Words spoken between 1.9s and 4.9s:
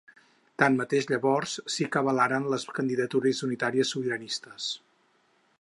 que avalaran les candidatures unitàries sobiranistes.